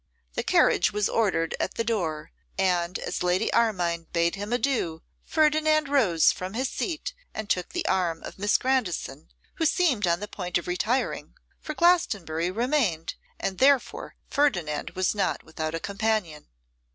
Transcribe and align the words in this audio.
The 0.33 0.41
carriage 0.41 0.91
was 0.91 1.07
ordered, 1.07 1.55
was 1.59 1.65
at 1.65 1.75
the 1.75 1.83
door; 1.83 2.31
and 2.57 2.97
as 2.97 3.21
Lady 3.21 3.53
Armine 3.53 4.07
bade 4.11 4.33
him 4.33 4.51
adieu, 4.51 5.03
Ferdinand 5.23 5.89
rose 5.89 6.31
from 6.31 6.55
his 6.55 6.69
seat 6.69 7.13
and 7.35 7.47
took 7.47 7.69
the 7.69 7.85
arm 7.85 8.23
of 8.23 8.39
Miss 8.39 8.57
Grandison, 8.57 9.27
who 9.57 9.65
seemed 9.67 10.07
on 10.07 10.19
the 10.19 10.27
point 10.27 10.57
of 10.57 10.65
retiring; 10.65 11.35
for 11.59 11.75
Glastonbury 11.75 12.49
remained, 12.49 13.13
and 13.39 13.59
therefore 13.59 14.15
Ferdinand 14.27 14.89
was 14.95 15.13
not 15.13 15.43
without 15.43 15.75
a 15.75 15.79
companion. 15.79 16.47